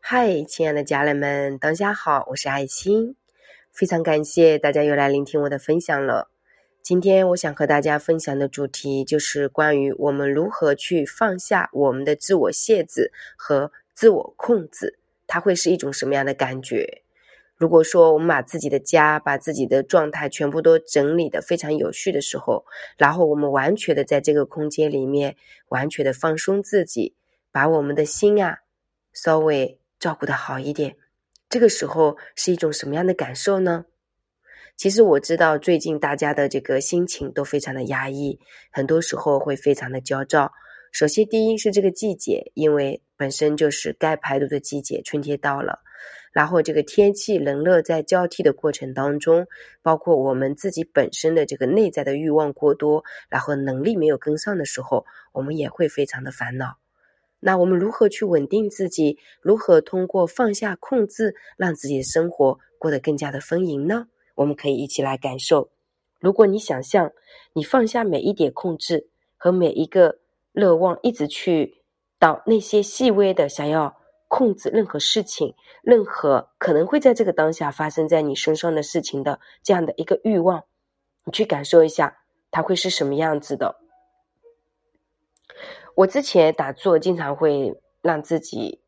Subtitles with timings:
[0.00, 3.14] 嗨，亲爱的家人们，大家好，我是爱心，
[3.72, 6.30] 非常感谢大家又来聆听我的分享了。
[6.82, 17.02] 今天我想和大家分享的主题就是关于我们如何去放下我们的自我限制和自我控制，它会是一种什么样的感觉？
[17.56, 22.64] 如果说我们把自己的家、把自己的状态全部都整理的非常有序的时候，
[22.96, 25.36] 然后我们完全的在这个空间里面
[25.68, 27.14] 完全的放松自己，
[27.52, 28.60] 把我们的心啊
[29.12, 30.96] 稍微照顾的好一点，
[31.48, 33.86] 这个时候是一种什么样的感受呢？
[34.76, 38.38] 其实我知道最近大家的这个心情都非常的压抑，
[38.70, 40.52] 很多时候会非常的焦躁。
[40.92, 45.80] 首先，第一是这个季节，因为本身就是该排毒的季节，春天到了。
[46.32, 49.46] 然后，这个天气冷热在交替的过程当中，
[49.82, 56.78] 包括我们自己本身的这个内在的欲望过多，然后能力没有跟上的时候，我们也会非常的烦恼。
[57.40, 59.18] 那我们如何去稳定自己？
[59.40, 64.08] 如何通过放下控制，让自己的生活过得更加的丰盈呢？
[64.34, 65.70] 我们可以一起来感受。
[66.20, 67.12] 如果你想象
[67.52, 70.18] 你放下每一点控制和每一个
[70.52, 71.82] 热望，一直去
[72.18, 73.96] 到那些细微的想要。
[74.30, 80.64] 控制任何事情，任何可能会在这个当下发生在你身上的事情的这样的一个欲望，
[81.24, 82.18] 你去感受一下，
[82.50, 83.76] 它会是什么样子的？
[85.98, 88.80] 我之前打坐经常会让自己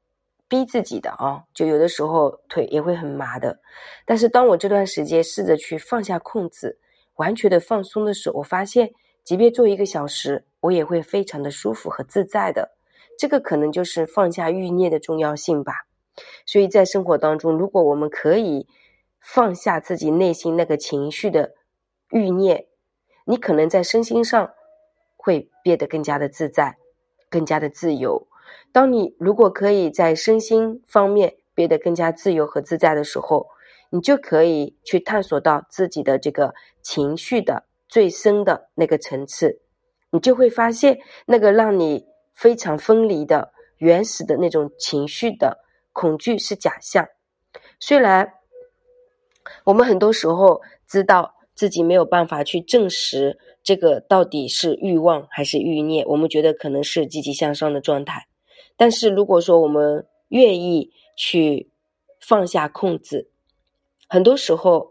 [0.46, 3.58] 逼自己的啊，就有的时候腿也会很麻的。
[4.06, 6.78] 但是当我这段时间试着去放下控制，
[7.16, 8.92] 完全的放松的时候，我发现，
[9.24, 12.76] 即便做一个小时，我也会非常的舒服和自在的。
[13.18, 15.72] 这个可能就是放下欲念的重要性吧。
[16.46, 18.68] 所以在生活当中，如果我们可以
[19.18, 21.54] 放下自己内心那个情绪的
[22.12, 22.66] 欲念，
[23.24, 24.52] 你可能在身心上
[25.16, 26.76] 会变得更加的自在，
[27.30, 28.26] 更加的自由。
[28.72, 33.46] 当你如果可以在身心方面变得更加自由和自在的时候，
[33.88, 39.60] 你就可以去探索到自己的这个情绪的最深的那个层次，
[40.10, 42.10] 你就会发现那个让你。
[42.32, 45.58] 非常分离的原始的那种情绪的
[45.92, 47.06] 恐惧是假象。
[47.78, 48.32] 虽然
[49.64, 58.28] 我们很多时候知道自己没有办法去证实这个到底是欲望还是欲念，我们觉得可能是积极向上的状态。
[58.78, 61.70] 但是如果说我们愿意去
[62.18, 63.28] 放下控制，
[64.08, 64.90] 很多时候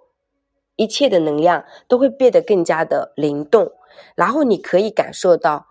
[0.76, 3.72] 一切的能量都会变得更加的灵动，
[4.14, 5.66] 然后你可以感受到。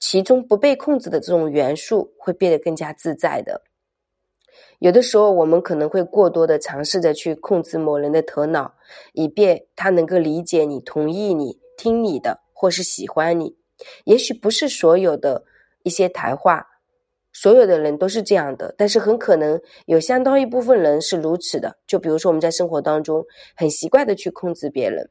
[0.00, 3.64] 其中不被控制的这种元素会变得更加自在的。
[4.78, 8.74] 有的时候，我们可能会过多的尝试着去控制某人的头脑，
[9.12, 13.56] 以便他能够理解你、同意你、听你的，或是喜欢你。
[14.04, 15.44] 也许不是所有的
[15.82, 16.66] 一些谈话，
[17.32, 21.78] 所有的人都是这样的，但是很可能有相当一部分人是如此的。
[21.86, 23.24] 就比如说，我们在生活当中
[23.56, 25.10] 很习惯的去控制别人。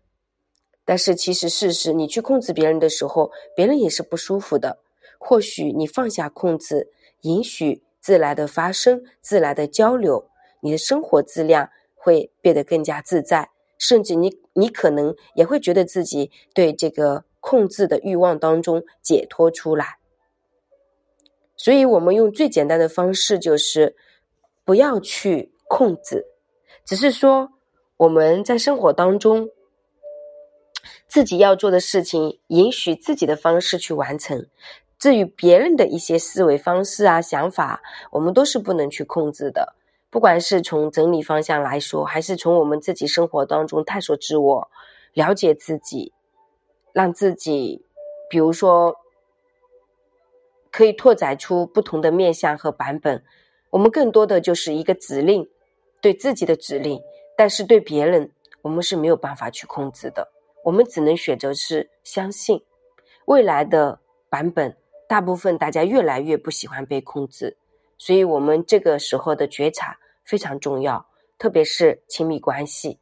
[0.86, 4.80] 但是，其实事实，你去控制别人的时候，别人也是不舒服的。
[5.20, 6.90] 或许你放下控制，
[7.24, 10.30] 允许自然的发生、自然的交流，
[10.62, 19.98] 你的生活质量会变得更加自在，甚至你，你可能也会觉得自己对这个控制的欲望当中解脱出来。
[21.58, 23.98] 所以，我们用最简单的方式，就是
[24.64, 26.26] 不要去控制，
[26.86, 27.50] 只是说
[27.98, 29.50] 我们在生活当中。
[31.10, 34.48] 自己要做的事情，允许自己的方式去完成。
[35.00, 37.82] 至于别人的一些思维方式啊、想法，
[38.12, 39.76] 我们都是不能去控制的。
[40.10, 44.72] 不管是从整理方向来说，还是从我们自己生活当中探索自我、
[45.14, 46.14] 了解自己，
[46.94, 47.86] 让自己，
[48.30, 48.96] 比如说，
[50.72, 53.24] 可以拓展出不同的面向和版本。
[53.70, 55.48] 我们更多的就是一个指令，
[56.02, 57.00] 对自己的指令，
[57.36, 58.32] 但是对别人，
[58.64, 60.28] 我们是没有办法去控制的。
[60.64, 62.64] 我们只能选择是相信
[63.26, 64.76] 未来的版本。
[65.08, 67.58] 大部分大家越来越不喜欢被控制，
[67.98, 71.08] 所以我们这个时候的觉察非常重要，
[71.38, 73.00] 特别是亲密关系。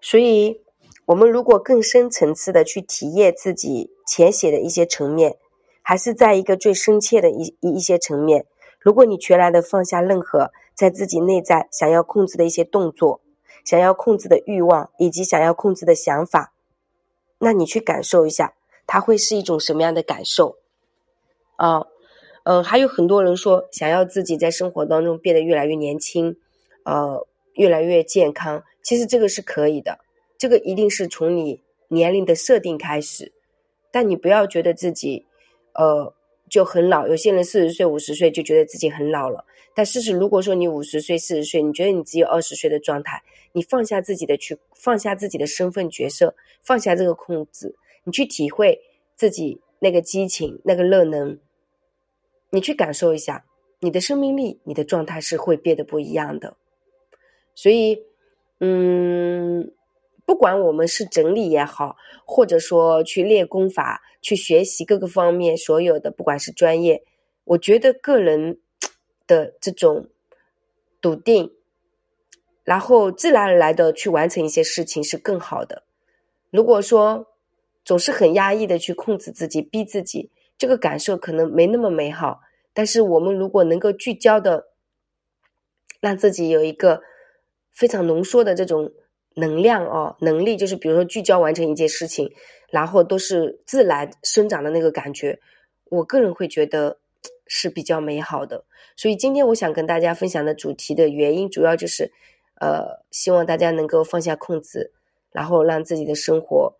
[0.00, 0.62] 所以，
[1.06, 5.36] 我们如果更深层次的去体验自己浅显的一些层面，
[5.82, 8.46] 还是在一个最深切的一一一些层面。
[8.78, 13.20] 如果你全然的放下任何在自己内在想要控制的一些动作。
[13.64, 16.54] 想要控制的欲望，以及想要控制的想法，
[17.38, 18.54] 那你去感受一下，
[18.86, 20.56] 它会是一种什么样的感受？
[21.56, 21.86] 啊，
[22.44, 26.36] 嗯，还有很多人说想要自己在生活当中变得越来越年轻，
[26.84, 28.64] 呃，越来越健康。
[28.82, 29.98] 其实这个是可以的，
[30.38, 33.32] 这个一定是从你年龄的设定开始，
[33.90, 35.26] 但你不要觉得自己，
[35.74, 36.14] 呃，
[36.48, 37.06] 就很老。
[37.06, 39.44] 有些人四十岁、五十岁就觉得自己很老了。
[39.74, 43.22] 但事实，如果说你五十岁、四十岁，你觉得你只有二十岁的状态，
[43.52, 48.80] 你放下自己的去，放下自己的身份角色，放下这个控制，你去体会
[49.14, 51.38] 自己那个激情、那个热能，
[52.50, 53.44] 你去感受一下，
[53.80, 56.56] 你的生命力、你的状态是会变得不一样的。
[57.54, 58.02] 所以，
[58.60, 59.72] 嗯。
[60.28, 61.96] 不管我们是整理也好，
[62.26, 67.02] 或者说去练功法、去学习各个方面所有的，不管是专业，
[67.44, 68.60] 我觉得个人
[69.26, 70.08] 的这种
[71.00, 71.50] 笃定，
[72.62, 75.84] 然后自然而然的去完成一些事情是更好的。
[76.50, 77.28] 如果说
[77.82, 82.42] 总是很压抑的去控制自己、逼自己，这个感受可能没那么美好。
[82.74, 84.68] 但是我们如果能够聚焦的，
[86.00, 87.00] 让自己有一个
[87.72, 88.92] 非常浓缩的这种。
[89.38, 92.28] 能量哦，能力就是比如说聚焦完成一件事情，
[92.70, 95.38] 然后都是自然生长的那个感觉，
[95.84, 96.98] 我个人会觉得
[97.46, 98.64] 是比较美好的。
[98.96, 102.10] 所以今天我想跟大家分享的主题的原因，主要就是，
[102.60, 104.92] 呃，希望大家能够放下控制，
[105.30, 106.74] 然后让自己的生活，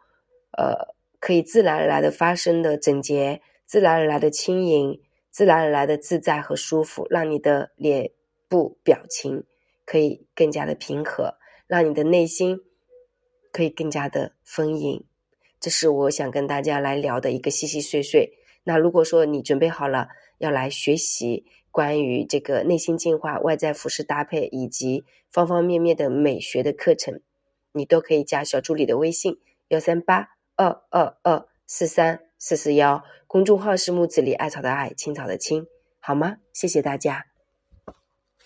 [0.58, 0.74] 呃，
[1.20, 5.00] 可以自然而然的发生的整洁，自然而然的轻盈，
[5.30, 8.10] 自然而然的自在和舒服，让你的脸
[8.48, 9.44] 部表情
[9.86, 11.34] 可以更加的平和。
[11.68, 12.58] 让你的内心
[13.52, 15.04] 可以更加的丰盈，
[15.60, 18.32] 这是我想跟大家来聊的一个细细碎碎。
[18.64, 27.20] 那如果说你准备好了要来学习关于这个内心进化、外在服饰搭配以及方方面面的美学的课程，
[27.72, 29.38] 你都可以加小助理的微信
[29.68, 35.66] 幺三八二二二四三四四幺，公众号是木子里艾草的艾青草的青，
[36.00, 36.38] 好吗？
[36.52, 37.37] 谢谢大家。